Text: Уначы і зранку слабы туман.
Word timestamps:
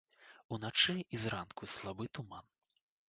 Уначы 0.55 0.95
і 1.17 1.19
зранку 1.25 1.69
слабы 1.75 2.09
туман. 2.19 2.45